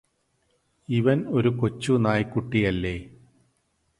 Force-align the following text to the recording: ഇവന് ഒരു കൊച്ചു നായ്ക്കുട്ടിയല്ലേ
ഇവന് 0.89 1.25
ഒരു 1.29 1.49
കൊച്ചു 1.59 1.93
നായ്ക്കുട്ടിയല്ലേ 1.97 2.95